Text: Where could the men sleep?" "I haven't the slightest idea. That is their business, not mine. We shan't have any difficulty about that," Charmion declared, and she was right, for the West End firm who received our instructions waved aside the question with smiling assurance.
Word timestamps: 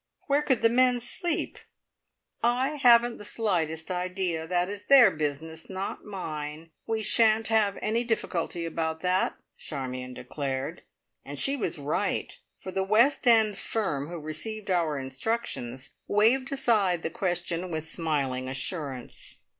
Where 0.25 0.41
could 0.41 0.63
the 0.63 0.69
men 0.69 0.99
sleep?" 0.99 1.59
"I 2.41 2.69
haven't 2.69 3.17
the 3.19 3.23
slightest 3.23 3.91
idea. 3.91 4.47
That 4.47 4.67
is 4.67 4.85
their 4.85 5.11
business, 5.11 5.69
not 5.69 6.03
mine. 6.03 6.71
We 6.87 7.03
shan't 7.03 7.49
have 7.49 7.77
any 7.83 8.03
difficulty 8.03 8.65
about 8.65 9.01
that," 9.01 9.35
Charmion 9.59 10.15
declared, 10.15 10.81
and 11.23 11.39
she 11.39 11.55
was 11.55 11.77
right, 11.77 12.35
for 12.57 12.71
the 12.71 12.81
West 12.83 13.27
End 13.27 13.59
firm 13.59 14.07
who 14.07 14.17
received 14.19 14.71
our 14.71 14.97
instructions 14.97 15.91
waved 16.07 16.51
aside 16.51 17.03
the 17.03 17.11
question 17.11 17.69
with 17.69 17.85
smiling 17.87 18.49
assurance. 18.49 19.43